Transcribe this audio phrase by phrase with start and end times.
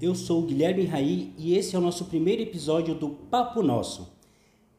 [0.00, 4.16] eu sou o Guilherme Raí e esse é o nosso primeiro episódio do Papo Nosso.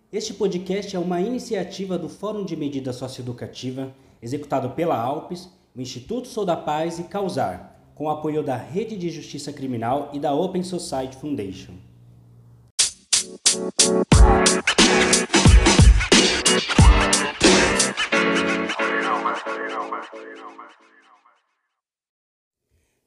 [0.10, 6.30] Este podcast é uma iniciativa do Fórum de Medida Socioeducativa, executado pela Alpes, o Instituto
[6.30, 10.64] Sou da Paz e Causar, com apoio da Rede de Justiça Criminal e da Open
[10.64, 11.74] Society Foundation.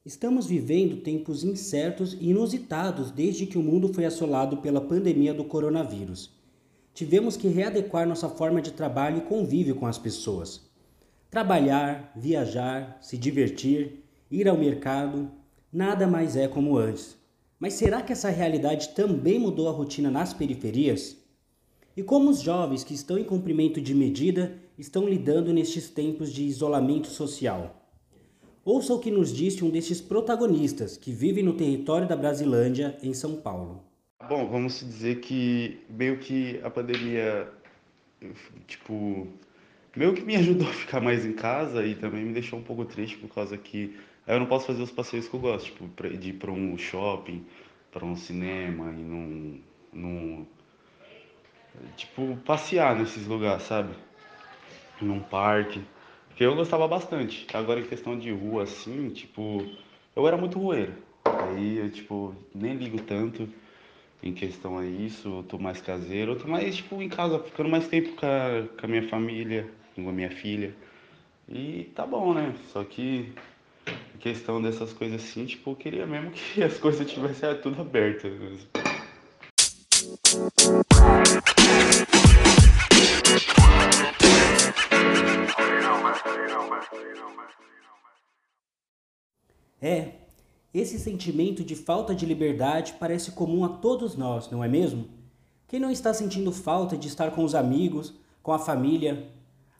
[0.02, 5.44] Estamos vivendo tempos incertos e inusitados desde que o mundo foi assolado pela pandemia do
[5.44, 6.30] coronavírus.
[6.94, 10.62] Tivemos que readequar nossa forma de trabalho e convívio com as pessoas.
[11.30, 15.30] Trabalhar, viajar, se divertir, ir ao mercado,
[15.70, 17.14] nada mais é como antes.
[17.58, 21.18] Mas será que essa realidade também mudou a rotina nas periferias?
[21.94, 26.42] E como os jovens que estão em cumprimento de medida estão lidando nestes tempos de
[26.42, 27.79] isolamento social?
[28.64, 33.14] Ouça o que nos disse um destes protagonistas que vive no território da Brasilândia, em
[33.14, 33.82] São Paulo.
[34.28, 37.50] Bom, vamos dizer que meio que a pandemia,
[38.66, 39.26] tipo,
[39.96, 42.84] meio que me ajudou a ficar mais em casa e também me deixou um pouco
[42.84, 46.28] triste por causa que eu não posso fazer os passeios que eu gosto, tipo, de
[46.28, 47.44] ir para um shopping,
[47.90, 50.46] para um cinema e num, num
[51.96, 53.94] tipo passear nesses lugares, sabe?
[55.00, 55.82] Num parque.
[56.34, 57.46] Que eu gostava bastante.
[57.52, 59.64] Agora, em questão de rua, assim, tipo,
[60.16, 60.94] eu era muito rueiro.
[61.24, 63.48] Aí eu, tipo, nem ligo tanto
[64.22, 65.28] em questão a isso.
[65.28, 66.32] Eu tô mais caseiro.
[66.32, 69.68] Eu tô mais, tipo, em casa, ficando mais tempo com a, com a minha família,
[69.94, 70.74] com a minha filha.
[71.48, 72.54] E tá bom, né?
[72.72, 73.32] Só que
[74.14, 78.28] em questão dessas coisas assim, tipo, eu queria mesmo que as coisas tivessem tudo aberto.
[78.28, 78.68] Mesmo.
[89.82, 90.12] É,
[90.74, 95.08] esse sentimento de falta de liberdade parece comum a todos nós, não é mesmo?
[95.66, 99.30] Quem não está sentindo falta de estar com os amigos, com a família?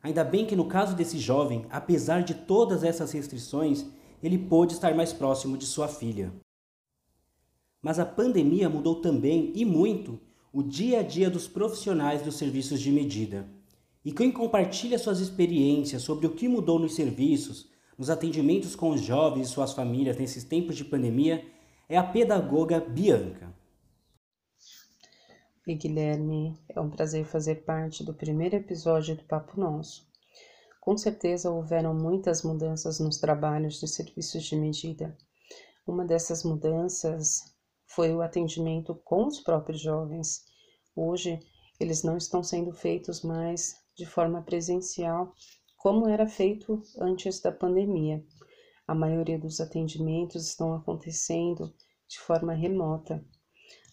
[0.02, 3.84] Ainda bem que no caso desse jovem, apesar de todas essas restrições,
[4.22, 6.32] ele pôde estar mais próximo de sua filha.
[7.82, 10.18] Mas a pandemia mudou também, e muito,
[10.52, 13.46] o dia a dia dos profissionais dos serviços de medida.
[14.02, 19.02] E quem compartilha suas experiências sobre o que mudou nos serviços, nos atendimentos com os
[19.02, 21.44] jovens e suas famílias nesses tempos de pandemia
[21.86, 23.54] é a pedagoga Bianca.
[25.68, 26.58] Oi, Guilherme.
[26.70, 30.08] É um prazer fazer parte do primeiro episódio do Papo Nosso.
[30.80, 35.14] Com certeza houveram muitas mudanças nos trabalhos de serviços de medida.
[35.86, 37.54] Uma dessas mudanças
[37.86, 40.46] foi o atendimento com os próprios jovens.
[40.96, 41.38] Hoje,
[41.80, 45.34] eles não estão sendo feitos mais de forma presencial,
[45.78, 48.22] como era feito antes da pandemia.
[48.86, 51.74] A maioria dos atendimentos estão acontecendo
[52.06, 53.24] de forma remota.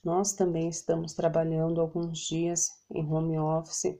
[0.03, 3.98] Nós também estamos trabalhando alguns dias em home office,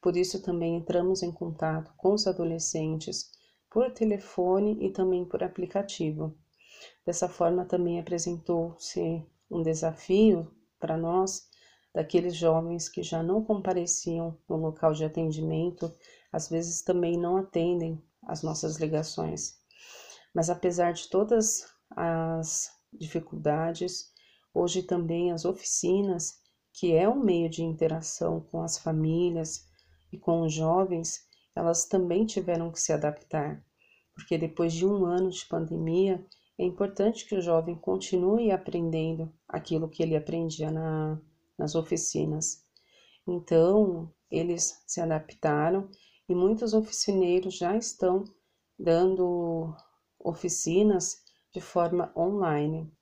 [0.00, 3.30] por isso também entramos em contato com os adolescentes
[3.70, 6.36] por telefone e também por aplicativo.
[7.06, 11.48] Dessa forma, também apresentou-se um desafio para nós,
[11.94, 15.92] daqueles jovens que já não compareciam no local de atendimento
[16.32, 19.58] às vezes também não atendem as nossas ligações.
[20.34, 24.10] Mas apesar de todas as dificuldades,
[24.54, 26.40] hoje também as oficinas,
[26.72, 29.68] que é um meio de interação com as famílias
[30.10, 33.62] e com os jovens, elas também tiveram que se adaptar,
[34.14, 36.24] porque depois de um ano de pandemia,
[36.58, 41.20] é importante que o jovem continue aprendendo aquilo que ele aprendia na,
[41.62, 42.64] nas oficinas.
[43.26, 45.88] Então, eles se adaptaram
[46.28, 48.24] e muitos oficineiros já estão
[48.76, 49.72] dando
[50.18, 51.22] oficinas
[51.54, 52.92] de forma online.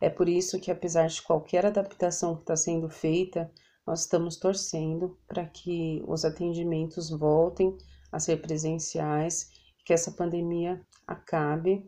[0.00, 3.48] É por isso que, apesar de qualquer adaptação que está sendo feita,
[3.86, 7.78] nós estamos torcendo para que os atendimentos voltem
[8.10, 9.50] a ser presenciais,
[9.84, 11.86] que essa pandemia acabe,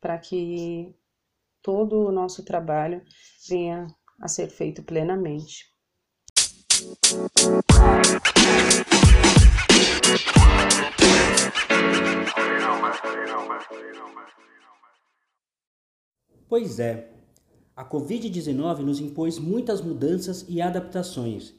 [0.00, 0.94] para que
[1.60, 3.02] todo o nosso trabalho
[3.48, 3.86] venha
[4.20, 5.70] a ser feito plenamente.
[16.48, 17.08] Pois é,
[17.76, 21.54] a Covid-19 nos impôs muitas mudanças e adaptações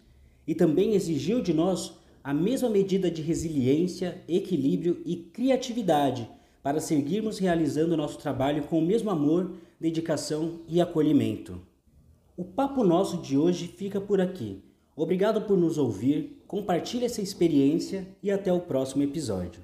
[0.46, 1.94] e também exigiu de nós
[2.24, 6.30] a mesma medida de resiliência, equilíbrio e criatividade
[6.62, 11.71] para seguirmos realizando nosso trabalho com o mesmo amor, dedicação e acolhimento.
[12.42, 14.64] O papo nosso de hoje fica por aqui.
[14.96, 19.62] Obrigado por nos ouvir, compartilhe essa experiência e até o próximo episódio.